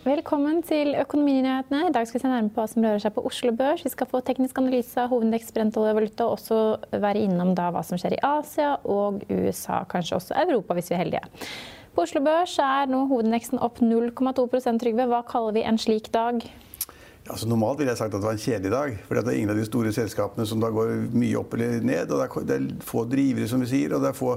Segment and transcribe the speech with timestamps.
[0.00, 1.82] Velkommen til Økonominyhetene.
[1.86, 3.82] I dag skal vi se nærmere på hva som rører seg på Oslo Børs.
[3.84, 7.66] Vi skal få teknisk analyse av hovedindeks brentolje og valuta, og også være innom da
[7.74, 11.52] hva som skjer i Asia og USA, kanskje også Europa hvis vi er heldige.
[11.92, 15.06] På Oslo Børs er nå hovedindeksen opp 0,2% Trygve.
[15.12, 16.40] Hva kaller vi en slik dag?
[17.30, 18.94] Altså, normalt ville jeg sagt at det var en kjedelig dag.
[19.06, 22.10] For det er ingen av de store selskapene som da går mye opp eller ned.
[22.10, 24.36] og Det er, få drivere, som vi sier, og det er få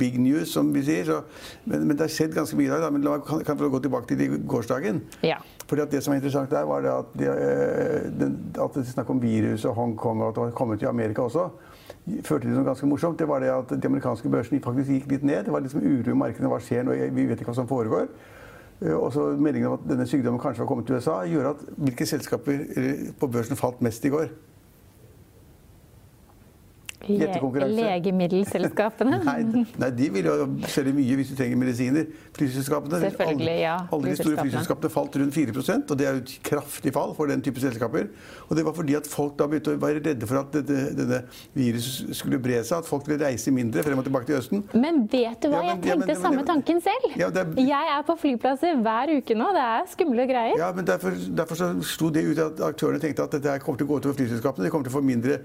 [0.00, 1.04] big news, som vi sier.
[1.08, 1.20] Så,
[1.64, 2.84] men, men, det har skjedd ganske mye i dag.
[2.86, 2.92] Da.
[2.94, 5.02] Men la meg kan, kan gå tilbake til gårsdagen.
[5.26, 5.40] Ja.
[5.66, 8.86] Fordi at Det som var interessant der, var det at, de, eh, den, at det
[8.88, 11.50] snakk om virus og Hongkong og at det var kommet til Amerika også
[12.24, 13.18] førte til noe ganske morsomt.
[13.18, 15.44] Det var det at de amerikanske børsene faktisk gikk litt ned.
[15.46, 16.50] Det var liksom uro i markedene.
[16.50, 16.96] Hva skjer nå?
[17.14, 18.08] Vi vet ikke hva som foregår.
[18.82, 21.66] Eh, og så Meldingen om at denne sykdommen kanskje var kommet til USA, gjør at
[21.76, 22.64] hvilke selskaper
[23.20, 24.30] på børsen falt mest i går?
[27.08, 29.20] Legemiddelselskapene?
[29.28, 30.34] nei, nei, de vil jo
[30.68, 32.10] selge mye hvis du trenger medisiner.
[32.36, 33.76] Flyselskapene Selvfølgelig, ja.
[33.92, 37.30] Alle de store flyselskapene falt rundt 4 og det er jo et kraftig fall for
[37.30, 38.10] den type selskaper.
[38.48, 41.22] Og det var fordi at folk da begynte å være redde for at dette, denne
[41.56, 44.64] viruset skulle bre seg, at folk ville reise mindre frem og tilbake til Østen.
[44.74, 47.08] Men vet du hva, ja, men, jeg tenkte ja, men, samme tanken selv.
[47.20, 49.50] Ja, er, jeg er på flyplasser hver uke nå.
[49.56, 50.56] Det er skumle greier.
[50.60, 53.88] Ja, men derfor, derfor så sto det ut at aktørene tenkte at dette kommer til
[53.88, 54.66] å gå utover flyselskapene.
[54.66, 55.40] De kommer til å få mindre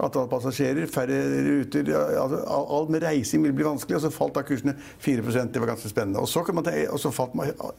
[0.00, 1.90] antall passasjerer færre ruter.
[2.20, 2.40] Altså,
[2.76, 3.98] alt med reising vil bli vanskelig.
[3.98, 6.20] Og så falt da kursene 4% Det var ganske spennende.
[6.20, 7.36] Og så, ta, og så falt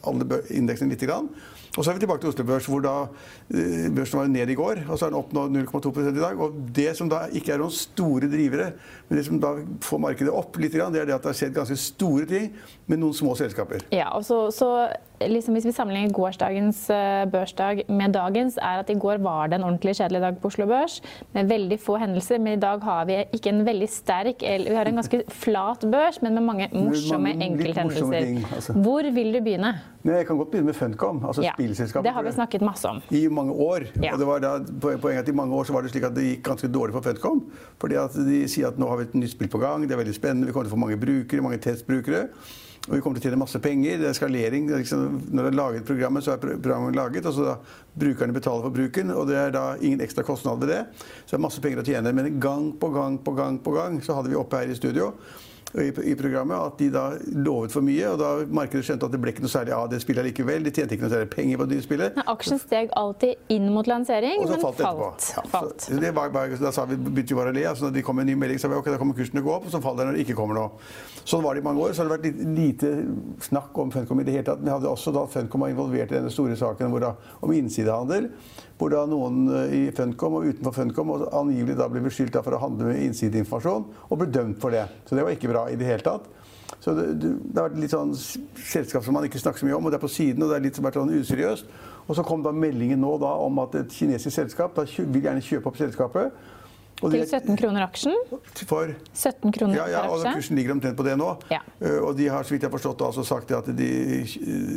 [0.07, 1.01] alle indeksene litt.
[1.01, 1.31] Grann.
[1.77, 2.95] Og så er vi tilbake til Oslo Børs, hvor da
[3.55, 4.83] eh, børsen var ned i går.
[4.89, 6.41] Og så er den opp nå 0,2% i dag.
[6.43, 8.73] Og det som da ikke er noen store drivere,
[9.07, 9.53] men det som da
[9.85, 12.51] får markedet opp litt, det er det at det har skjedd ganske store ting
[12.91, 13.87] med noen små selskaper.
[13.95, 14.71] Ja, og så, så
[15.29, 19.59] liksom hvis vi sammenligner gårsdagens uh, børsdag med dagens, er at i går var det
[19.59, 20.99] en ordentlig kjedelig dag på Oslo Børs
[21.35, 22.41] med veldig få hendelser.
[22.41, 26.21] Men i dag har vi ikke en veldig sterk Vi har en ganske flat børs,
[26.21, 28.45] men med mange morsomme enkelthendelser.
[28.55, 28.73] Altså.
[28.73, 29.75] Hvor vil du begynne?
[30.01, 31.25] Nei, jeg kan godt begynne med Funcom.
[31.25, 32.07] altså ja, spillselskapet.
[32.07, 33.01] Det har vi snakket masse om.
[33.09, 33.85] I mange år.
[34.01, 34.13] Ja.
[34.13, 36.25] Og det var da, poenget at I mange år så var det slik at det
[36.25, 37.43] gikk ganske dårlig for Funcom.
[37.77, 40.01] fordi at De sier at nå har vi et nytt spill på gang, det er
[40.01, 42.27] veldig spennende, vi kommer til å få mange brukere, mange testbrukere.
[42.87, 43.99] Og vi kommer til å tjene masse penger.
[44.01, 44.65] Det er skalering.
[44.65, 47.27] Det er liksom, når du har laget programmet, så er programmet laget.
[47.29, 47.55] og så da
[48.01, 50.81] Brukerne betaler for bruken, og det er da ingen ekstra kostnad ved det.
[51.25, 52.13] Så det er masse penger å tjene.
[52.15, 55.11] Men gang på gang på gang på gang så hadde vi oppe her i studio
[55.79, 57.03] i, programmet at de da
[57.45, 58.09] lovet for mye.
[58.11, 60.65] Og da markedet skjønte at det ble ikke noe særlig av det spillet likevel.
[60.65, 62.17] De tjente ikke noe særlig penger på det spillet.
[62.17, 64.81] Men aksjen steg alltid inn mot lansering, men falt.
[64.81, 65.29] falt.
[65.37, 65.87] Ja, falt.
[65.87, 67.65] Så, det var, da sa vi, begynte vi bare å le.
[67.71, 69.43] Altså, når de kom med en ny melding, sa vi ok, da kommer kursen til
[69.45, 70.89] å gå opp, og så faller den når det ikke kommer noe.
[71.21, 71.95] Sånn var det i mange år.
[71.95, 72.91] Så har det vært lite
[73.47, 74.63] snakk om Funcom i det hele tatt.
[74.63, 78.31] Vi hadde også da Funcom var involvert i denne store saken da, om innsidehandel
[78.81, 82.57] hvor da noen eh, i Funcom og utenfor Funcom og angivelig da ble beskyldt for
[82.57, 84.87] å handle med innsideinformasjon og ble dømt for det.
[85.05, 86.29] Så det var ikke bra i det hele tatt.
[86.81, 89.85] Så det, det, har vært litt sånn selskap som man ikke snakker så mye om,
[89.85, 91.75] og det er på siden, og det er litt vært sånn useriøst.
[92.07, 95.43] Og så kom da meldingen nå da om at et kinesisk selskap da vil gjerne
[95.45, 96.33] kjøpe opp selskapet.
[97.01, 98.17] Til 17 kroner aksjen?
[98.67, 101.31] For 17 kroner ja, ja, og Kursen ligger omtrent på det nå.
[101.49, 101.61] Ja.
[101.81, 103.89] Uh, og de har så vidt jeg har forstått altså sagt at de,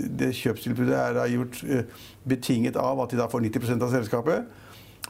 [0.09, 4.63] det kjøpstilbudet er gjort uh, betinget av at de da får 90% av selskapet.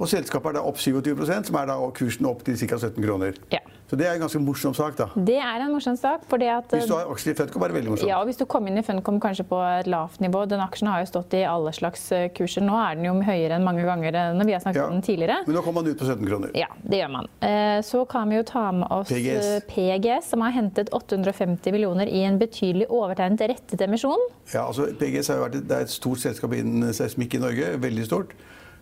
[0.03, 2.81] Og selskapet er da opp 27% som er da kursen opp til ca.
[2.81, 3.39] 17 kroner.
[3.55, 3.63] Ja.
[3.91, 5.07] Så det er en ganske morsom sak, da.
[5.15, 6.25] Det er en morsom sak.
[6.31, 6.71] fordi at...
[6.73, 8.09] Hvis du har aksjer i Funcom, er det veldig morsomt.
[8.09, 10.89] Ja, og hvis du kom inn i Funcom kanskje på et lavt nivå Den aksjen
[10.91, 12.65] har jo stått i alle slags eh, kurser.
[12.65, 14.87] Nå er den jo høyere enn mange ganger når vi har snakket ja.
[14.89, 15.37] om den tidligere.
[15.47, 16.55] Men nå kommer man ut på 17 kroner.
[16.59, 17.31] Ja, det gjør man.
[17.45, 21.77] Eh, så kan vi jo ta med oss PGS, eh, PGS som har hentet 850
[21.77, 24.21] millioner i en betydelig overtegnet rettet emisjon.
[24.55, 27.75] Ja, altså PGS har vært, det er et stort selskap innen seismikk i Norge.
[27.85, 28.37] Veldig stort.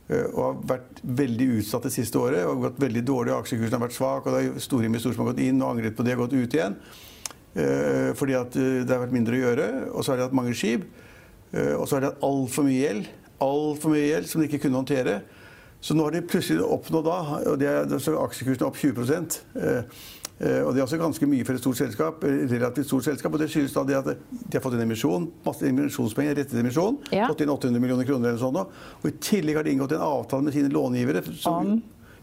[0.09, 2.45] Eh, og har vært veldig utsatt det siste året.
[2.45, 5.25] og har gått veldig dårlig, Aksjekursen har vært svak, og det er store investorer som
[5.25, 6.77] har gått inn og angret på det og gått ut igjen.
[7.55, 9.69] Eh, fordi at eh, det har vært mindre å gjøre.
[9.93, 10.87] Og så har de hatt mange skip.
[11.53, 13.09] Og så har de hatt altfor mye gjeld.
[13.45, 15.19] Altfor mye gjeld som de ikke kunne håndtere.
[15.83, 17.19] Så nå har de plutselig oppnådd da,
[17.51, 20.03] og det er, aksjekursen er opp 20 Eh,
[20.43, 22.25] og det er også ganske mye for et stort selskap.
[22.27, 25.29] Eh, relativt stort selskap, og Det skyldes da det at de har fått en emisjon,
[25.45, 26.99] masse emisjonspenger, rettet emisjon.
[27.15, 27.29] Ja.
[27.31, 28.59] Fått inn 800 millioner kroner eller sånn.
[28.65, 31.23] Og I tillegg har de inngått en avtale med sine långivere.
[31.39, 31.77] Som,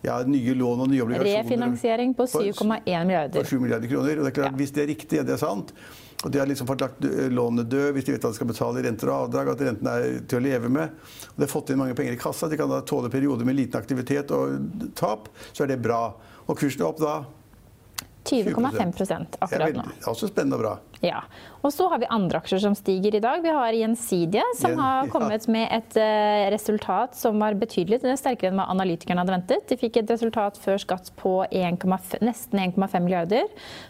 [0.03, 1.43] ja, nye lån og nye obligasjoner.
[1.43, 3.39] Refinansiering på 7,1 milliarder.
[3.39, 4.19] For 7 milliarder kroner.
[4.19, 4.57] Og det er klart, Ja.
[4.57, 5.73] Hvis det er riktig, det er sant,
[6.23, 8.47] og de har liksom fått lagt lånet lånene døde, hvis de vet at de skal
[8.47, 10.91] betale renter og avdrag, at rentene er til å leve med,
[11.31, 13.55] og de har fått inn mange penger i kassa, de kan da tåle perioder med
[13.55, 14.59] liten aktivitet og
[14.95, 16.13] tap, så er det bra.
[16.49, 17.23] Og kursen er opp da
[18.29, 19.85] 20,5 Det er akkurat nå.
[19.89, 20.73] Det er også spennende og bra.
[21.01, 21.21] Ja.
[21.63, 23.41] Og så har vi andre aksjer som stiger i dag.
[23.43, 25.11] Vi har Gjensidige, som Gjen- har ja.
[25.11, 29.67] kommet med et eh, resultat som var betydelig er sterkere enn hva analytikerne hadde ventet.
[29.69, 33.47] De fikk et resultat før skatt på 1,5 nesten 1,5 milliarder,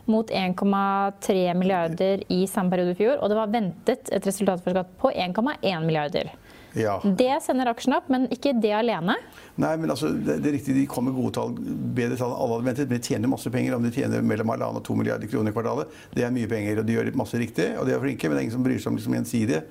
[0.10, 3.18] mot 1,3 milliarder i samme periode i fjor.
[3.20, 6.34] Og det var ventet et resultat før skatt på 1,1 milliarder.
[6.78, 7.00] Ja.
[7.04, 9.16] Det sender aksjene opp, men ikke det alene.
[9.60, 11.56] Nei, men altså, det, det er riktig, De kommer med gode tall,
[11.98, 12.90] bedre tall enn alle hadde ventet.
[12.92, 13.78] Men de tjener masse penger.
[13.78, 16.82] Om de tjener mellom halvannen og to milliarder kroner i kvartalet, det er mye penger.
[16.84, 18.82] Og de gjør masse riktig, og de er flinke, men det er ingen som bryr
[18.82, 19.64] seg om liksom gjensidige.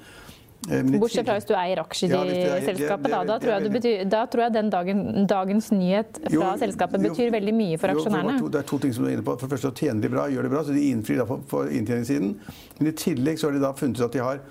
[0.66, 3.12] Eh, Bortsett fra hvis du eier aksjer Ja, i selskapet.
[3.12, 6.48] Da, da, tror jeg, du betyr, da tror jeg den dagen, dagens nyhet fra Jo,
[6.58, 8.40] selskapet jo, betyr veldig mye for jo, aksjonærene.
[8.42, 9.36] to, det er to ting som du er inne på.
[9.38, 11.62] For det første tjener de bra, gjør det bra, så de innfrir da på, på
[11.78, 12.34] inntjeningssiden.
[12.80, 14.42] Men i tillegg så har de da funnet ut at de har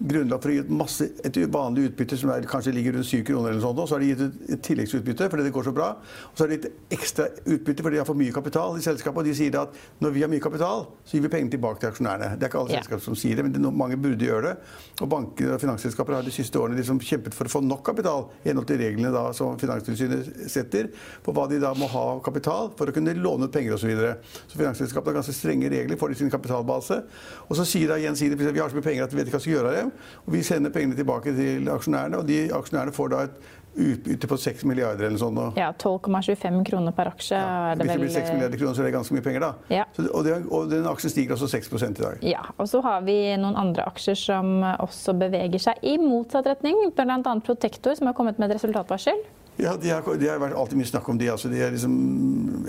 [0.00, 3.20] grunnlag for å gi ut masse, et vanlig utbytte som er, kanskje ligger rundt 7
[3.28, 5.74] kroner, eller sånt, og så har de gitt ut et tilleggsutbytte fordi det går så
[5.76, 5.88] bra.
[6.30, 9.20] Og så har de gitt ekstra utbytte fordi de har for mye kapital i selskapet.
[9.20, 11.90] Og de sier at når vi har mye kapital, så gir vi pengene tilbake til
[11.92, 12.30] aksjonærene.
[12.38, 12.80] Det er ikke alle Ja.
[12.80, 14.54] selskaper som sier det, men det, mange burde gjøre det.
[15.02, 18.30] Og banker og finansselskaper har de siste årene liksom kjempet for å få nok kapital
[18.44, 20.88] i henhold til reglene da, som Finanstilsynet setter
[21.22, 23.80] på hva de da må ha av kapital for å kunne låne ut penger osv.
[23.80, 24.16] Så, videre.
[24.48, 27.02] så Finansselskapene har ganske strenge regler for sin kapitalbase.
[27.48, 29.44] Og så sier da gjensidig vi har så mye penger at vi vet ikke hva
[29.44, 30.10] vi skal gjøre av dem.
[30.26, 33.40] Og vi sender pengene tilbake til aksjonærene, og de aksjonærene får da et
[33.70, 35.38] utbytte på 6 milliarder eller sånn.
[35.58, 37.38] Ja, 12,25 kroner per aksje
[37.78, 39.50] det Hvis det blir 6 milliarder kroner, så er det ganske mye penger, da.
[39.70, 39.84] Ja.
[39.94, 42.24] Så, og, det, og den aksjen stiger også 6 i dag.
[42.26, 46.82] Ja, og så har vi noen andre aksjer som også beveger seg i motsatt retning.
[46.96, 47.36] Bl.a.
[47.46, 49.22] Protector, som har kommet med et resultatvarsel.
[49.60, 51.28] Ja, de har, de har vært alltid mye snakk om de.
[51.32, 51.96] Altså, de er liksom,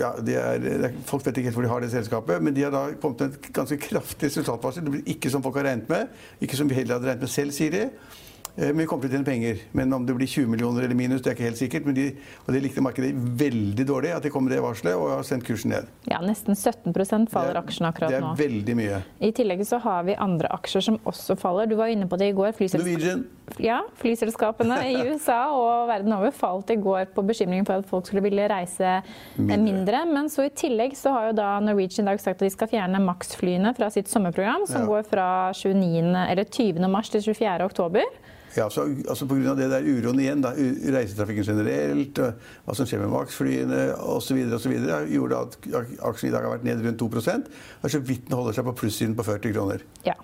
[0.00, 2.74] ja, de er, folk vet ikke helt hvor de har det selskapet, men de har
[2.74, 4.84] da kommet med et ganske kraftig resultatvarsel.
[4.84, 6.12] Det blir ikke som folk har regnet med.
[6.44, 7.86] Ikke som vi heller hadde regnet med selv, sier de.
[8.54, 9.60] Eh, Men vi kommer til å tjene penger.
[9.72, 11.86] Men om det blir 20 millioner eller minus, det er ikke helt sikkert.
[11.88, 12.10] Men de,
[12.44, 15.46] og det likte markedet veldig dårlig, at de kom med det varselet, og har sendt
[15.48, 15.88] kursen ned.
[16.10, 18.32] Ja, Nesten 17% faller Det er- aksjen akkurat Det nå.
[18.34, 19.02] er veldig mye.
[19.22, 21.66] I tillegg så har vi andre aksjer som også faller.
[21.66, 22.52] Du var inne på det i går.
[22.76, 23.24] Norwegian
[23.60, 28.06] Ja, flyselskapene i USA og verden over falt i går på bekymringen for at folk
[28.08, 29.02] skulle ville reise
[29.36, 29.58] Mindre.
[29.60, 30.04] mindre.
[30.12, 32.70] Men så i tillegg så har jo da Norwegian i dag sagt at de skal
[32.72, 34.86] fjerne Max-flyene fra sitt sommerprogram, som Ja.
[34.88, 36.88] går fra 29, eller 20.
[36.88, 37.64] mars til 24.
[37.64, 38.02] oktober.
[38.56, 39.54] Ja, så, altså Pga.
[39.56, 42.34] det der uroen igjen, da, reisetrafikken generelt, og
[42.66, 44.42] hva som skjer med Max-flyene osv.,
[45.08, 45.56] gjorde at
[46.04, 47.08] aksjen i dag har vært ned rundt 2
[47.82, 49.80] og så vidt den holder seg på plussiden på 40 kroner.
[50.04, 50.14] Ja.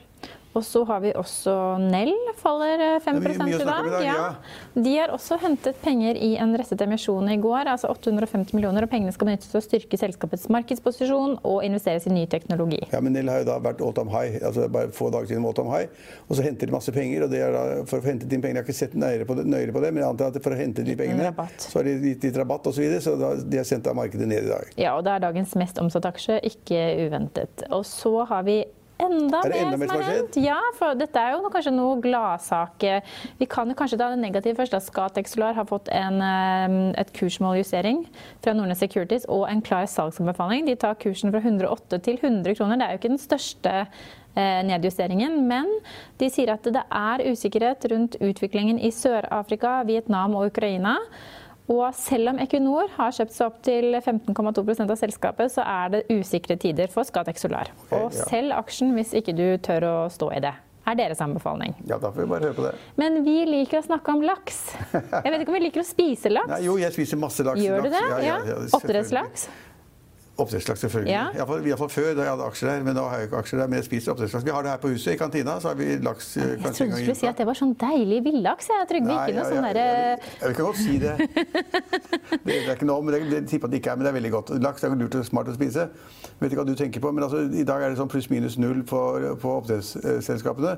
[0.58, 2.10] Og så har vi også Nell,
[2.40, 3.90] faller eh, 5 Det er mye- mye i dag.
[3.93, 4.34] dag, Ja.
[4.75, 8.90] De har også hentet penger i en rettet emisjon i går, altså 850 millioner, og
[8.90, 12.81] pengene skal benyttes til å styrke selskapets markedsposisjon og investeres i ny teknologi.
[12.93, 15.44] Ja, men Nell har jo da vært all time high, altså bare få dager siden
[15.46, 15.88] all time high,
[16.28, 17.22] og så henter de masse penger.
[17.25, 19.37] og det er da, For å hente inn pengene, Jeg har ikke sett nøyere på
[19.37, 21.84] det, nøyere på det men jeg antar at for å hente de pengene, så har
[21.84, 24.44] de gitt litt rabatt osv., så, videre, så da, de har sendt da markedet ned
[24.44, 24.72] i dag.
[24.76, 27.62] Ja, og det er dagens mest omsatte aksje, ikke uventet.
[27.70, 28.64] Og så har vi
[29.02, 30.38] enda Er det enda mer mer som har hendt.
[30.42, 32.86] Ja, for dette er jo kanskje noe gladsak.
[33.38, 34.74] Vi kan jo kanskje ta det negative først.
[34.74, 36.20] at Scatec Solar har fått en,
[36.98, 38.04] et kursmåljustering
[38.44, 40.66] fra Nordnes Securities og en klar salgsanbefaling.
[40.66, 42.76] De tar kursen fra 108 til 100 kroner.
[42.76, 45.70] Det er jo ikke den største eh, nedjusteringen, men
[46.20, 50.99] de sier at det er usikkerhet rundt utviklingen i Sør-Afrika, Vietnam og Ukraina.
[51.68, 56.00] Og selv om Equinor har kjøpt seg opp til 15,2% av selskapet, så er det
[56.08, 57.68] usikre tider for Scatec Solar.
[57.84, 58.25] Okay, Og ja.
[58.30, 60.54] selg aksjen hvis ikke du tør å stå i det.
[60.88, 61.75] Er deres anbefaling.
[61.84, 62.70] Ja, da får vi bare høre på det.
[62.96, 64.62] Men vi liker å snakke om laks.
[64.94, 66.48] Jeg vet ikke om vi liker å spise laks.
[66.48, 67.60] Nei, jo, jeg spiser masse laks.
[67.60, 68.00] Gjør du det?
[68.14, 68.25] laks.
[68.25, 68.38] Ja.
[68.48, 69.44] ja, Oppdrettslaks?
[70.38, 71.11] Oppdrettslaks, selvfølgelig.
[71.11, 71.25] Ja.
[71.35, 72.83] I hvert fall- i hvert fall før, da jeg hadde aksjer der.
[72.87, 74.45] Men nå har jeg ikke aksjer der, men jeg spiser oppdrettslaks.
[74.47, 75.57] Vi har det her på huset, i kantina.
[75.61, 77.75] Så har vi laks eh, Jeg kanskje trodde du skulle si at det var sånn
[77.80, 78.68] deilig villaks.
[78.71, 81.14] Jeg Trygve, ikke noe sånn ja, derre jeg, vil ikke godt si det.
[81.18, 82.38] det.
[82.47, 84.18] Det er ikke noe, om det, det tipper at det ikke er, men det er
[84.21, 84.54] veldig godt.
[84.62, 85.88] Laks er lurt og smart å spise.
[86.38, 88.85] Vet ikke hva du tenker på, men altså, i dag er det sånn pluss-minus null
[88.87, 89.00] på,
[89.42, 90.76] på oppdrettsselskapene.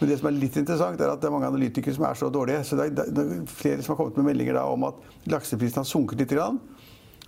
[0.00, 2.28] Men det som er litt interessant, er at det er mange analytikere som er så
[2.28, 2.60] dårlige.
[2.68, 5.00] Så det er, det er flere som har kommet med meldinger om at
[5.32, 6.28] lakseprisen har sunket litt.
[6.28, 6.60] Grann.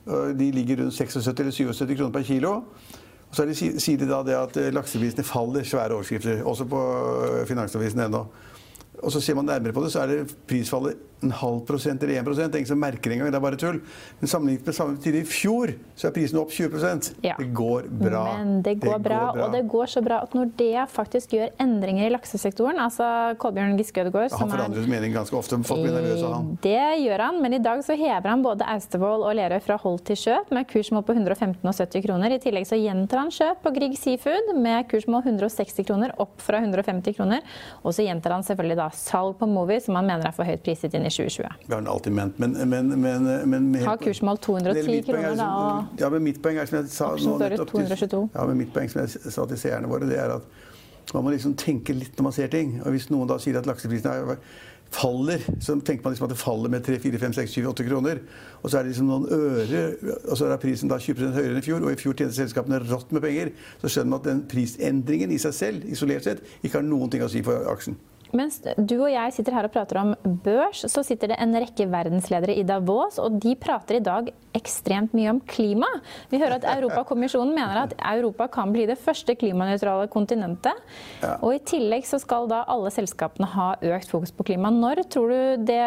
[0.06, 2.52] Og De ligger rundt 76 eller 77 kroner per kilo.
[3.30, 6.80] Og så er sier de da det at eh, lakseprisene faller, svære overskrifter, også på
[7.26, 8.24] eh, Finansavisen ennå.
[9.00, 12.20] Og så ser man nærmere på det, så er det prisfallet en halv prosent eller
[12.20, 13.30] 1 Det er ingen som merker det engang.
[13.32, 13.80] Det er bare tull.
[14.20, 16.80] Men sammenlignet med samme tid i fjor, så er prisen opp 20
[17.22, 17.34] Ja.
[17.38, 18.24] Det går bra.
[18.38, 22.12] Men det går, bra, og det går så bra at Nordea faktisk gjør endringer i
[22.14, 25.58] laksesektoren, altså Kolbjørn Giske Ødegaard Han forandrer mening ganske ofte.
[25.66, 26.50] Folk blir nervøse av han.
[26.64, 30.00] Det gjør han, men i dag så hever han både Austevoll og Lerøy fra hold
[30.08, 32.36] til kjøp med kursmål på 115 og 70 kroner.
[32.36, 36.62] I tillegg så gjentar han kjøp på Grieg Seafood med kursmål 160 kroner, opp fra
[36.62, 37.44] 150 kroner.
[37.84, 40.64] Og så gjentar han selvfølgelig da salg på Movi, som han mener er for høyt
[40.64, 41.58] priset inn i 2020.
[41.66, 45.28] Vi har den alltid ment, men, men, men, men Har kursmål 210 Mitt poeng er
[45.28, 45.50] kroner, da,
[45.90, 48.24] og Ja, men mitt poeng er som jeg sa nå nettopp til- 222.
[48.34, 51.30] Ja, men mitt poeng som jeg sa til seerne våre, det er at man må
[51.34, 52.76] liksom tenke litt når man ser ting.
[52.84, 54.36] Og hvis noen da sier at lakseprisen er
[54.90, 57.86] faller, så tenker man liksom at det faller med 3, 4, 5, 6, 7, 8
[57.86, 58.20] kroner.
[58.62, 59.82] Og så er det liksom noen øre,
[60.28, 62.80] og så er prisen da 20 høyere enn i fjor, og i fjor tjente selskapene
[62.90, 63.52] rått med penger.
[63.82, 67.22] Så skjønner man at den prisendringen i seg selv, isolert sett, ikke har noen ting
[67.22, 67.98] å si for aksjen.
[68.36, 71.86] Mens du og jeg sitter her og prater om børs, så sitter det en rekke
[71.90, 75.88] verdensledere i Davos, og de prater i dag ekstremt mye om klima.
[76.30, 80.78] Vi hører at Europakommisjonen mener at Europa kan bli det første klimanøytrale kontinentet.
[81.22, 81.36] Ja.
[81.38, 84.72] Og i tillegg så skal da alle selskapene ha økt fokus på klima.
[84.74, 85.80] Når tror du, det,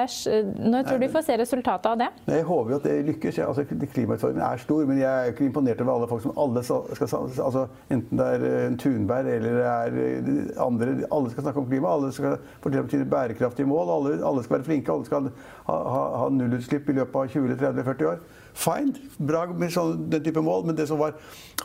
[0.59, 2.09] når tror du vi får se resultatet av det?
[2.31, 3.39] Jeg håper jo at det lykkes.
[3.41, 6.63] Ja, altså, klimautfordringen er stor, men jeg er ikke imponert over alle folk som alle
[6.63, 11.45] skal, skal altså, Enten det er eh, Thunberg eller det er eh, andre Alle skal
[11.45, 11.91] snakke om klima.
[11.93, 13.91] Alle skal fortelle om sine bærekraftige mål.
[13.95, 14.91] Alle, alle skal være flinke.
[14.93, 15.29] Alle skal
[15.67, 18.21] ha, ha, ha nullutslipp i løpet av 20-30-40 år.
[18.53, 21.15] Fine, bra med sånn, den type mål, men det som var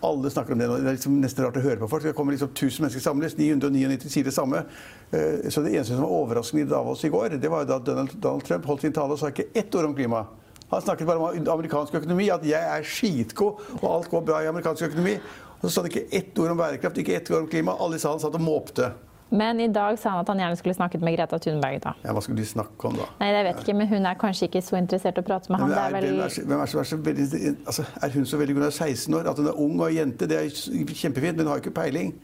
[0.04, 0.68] Alle snakker om det.
[0.70, 2.04] Det er liksom nesten rart å høre på folk.
[2.06, 4.62] Det kommer liksom 1000 mennesker samles, 999 sier det samme.
[5.10, 7.78] Eh, Så det eneste som var overraskende i Davos i går, det var jo da
[7.82, 10.26] Donald, Donald Trump holdt sin tale og sa ikke ett ord om klima.
[10.70, 14.50] Han snakket bare om amerikansk økonomi, at jeg er skitgod, og alt går bra i
[14.50, 15.16] amerikansk økonomi.
[15.58, 17.74] Og så sa han ikke ett ord om bærekraft, ikke ett ord om klima.
[17.80, 18.92] Alle i salen satt og måpte.
[19.30, 21.82] Men i dag sa han at han gjerne skulle snakket med Greta Thunberg.
[21.84, 21.92] da.
[22.04, 23.08] Ja, hva skulle de snakke om da?
[23.20, 25.60] Nei, jeg vet ikke, men hun er kanskje ikke så interessert i å prate med
[25.60, 25.74] han.
[25.74, 26.22] Er, er vel...
[26.24, 28.56] er, er, så, så veldig, altså, er hun så veldig?
[28.56, 29.30] Hun er 16 år.
[29.32, 32.14] At hun er ung og jente, det er kjempefint, men hun har ikke peiling.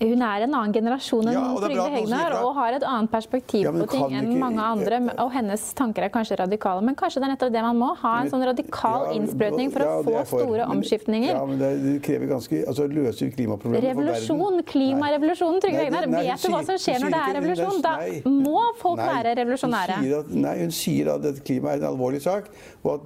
[0.00, 3.72] Hun er en annen generasjon enn Ja, Trygve Hegnar og har et annet perspektiv Ja,
[3.72, 5.00] på ting enn ikke- mange andre.
[5.20, 7.90] Og hennes tanker er kanskje radikale, men kanskje det er nettopp det man må.
[8.00, 10.40] Ha en sånn radikal Ja, innsprøytning for å få for.
[10.40, 11.32] store Men- omskiftninger.
[11.34, 14.62] Ja, men det, det krever ganske Altså løser klimaproblemet for verden?
[14.64, 16.06] klimarevolusjon, Trygve Hegnar.
[16.10, 17.82] Vet du hva som skjer når det er revolusjon?
[17.82, 19.94] Da må folk Nei, være revolusjonære.
[20.00, 22.48] Hun at, nei, hun sier at klima er en alvorlig sak,
[22.84, 23.04] og at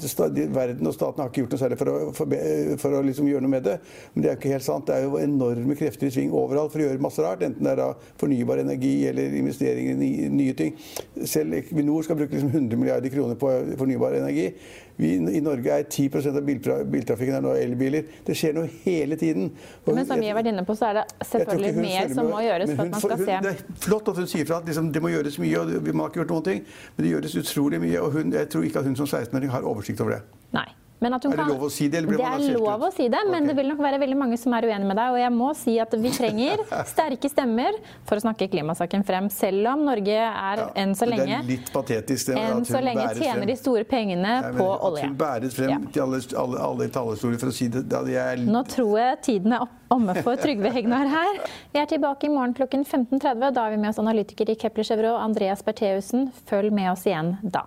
[0.55, 3.43] verden og staten har ikke gjort noe særlig for å, for, for å liksom gjøre
[3.43, 3.81] noe med det.
[4.15, 4.87] Men det er jo ikke helt sant.
[4.87, 7.43] Det er jo enorme krefter i sving overalt for gjøre masse rart.
[7.47, 10.77] Enten det er fornybar energi eller investeringer i nye, ting.
[11.27, 14.51] Selv Equinor skal bruke liksom 100 milliarder kroner på fornybar energi.
[14.97, 18.07] Vi, I Norge er 10% av biltrafikken er nå elbiler.
[18.27, 19.51] Det skjer noe hele tiden.
[19.85, 22.45] Og Men som vi har vært inne på, så er det selvfølgelig mer som må
[22.45, 24.61] gjøres hun, for at man skal hun, se Det er flott at hun sier fra
[24.63, 26.65] at liksom, det må gjøres mye, og vi har ikke gjort noen ting.
[26.95, 29.67] Men det gjøres utrolig mye, og hun, jeg tror ikke at hun som 16-åring har
[29.67, 30.23] oversikt over det.
[30.55, 30.69] Nei.
[31.05, 32.89] At Er det kan- lov å si det, det er lov ut?
[32.89, 33.47] å si det, men okay.
[33.49, 35.11] det vil nok være veldig mange som er uenig med deg.
[35.13, 36.57] Og jeg må si at vi trenger
[36.95, 37.73] sterke stemmer
[38.07, 41.43] for å snakke klimasaken frem, selv om Norge er Ja, enn så lenge Det er
[41.51, 42.27] litt patetisk.
[42.33, 43.47] det, enn så lenge tjener frem.
[43.47, 45.03] de store pengene Nei, men på At olje.
[45.05, 45.79] hun bæres frem Ja.
[45.93, 47.85] til alle, alle, alle talerstoler for å si det.
[47.93, 51.45] Er Nå tror jeg tiden er omme for Trygve Hegnar her.
[51.75, 53.53] Vi er tilbake i morgen klokken 15.30.
[53.53, 56.33] Da har vi med oss analytiker i Kepler Chevrolet, Andreas Bertheussen.
[56.49, 57.67] Følg med oss igjen da.